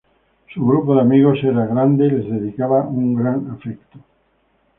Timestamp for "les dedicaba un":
2.09-3.13